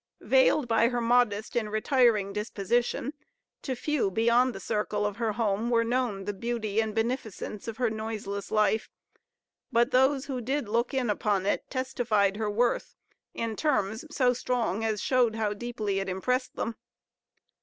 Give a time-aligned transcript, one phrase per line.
[0.23, 3.13] Veiled by her modest and retiring disposition,
[3.61, 7.77] to few beyond the circle of her home were known the beauty and beneficence of
[7.77, 8.89] her noiseless life;
[9.71, 12.95] but those who did look in upon it testified her worth
[13.35, 16.77] in terms so strong as showed how deeply it impressed them.